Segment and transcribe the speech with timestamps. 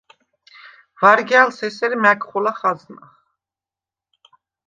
[0.99, 3.07] ვარგა̈ლს ესერ მა̈გ ხოლა ხაზნახ;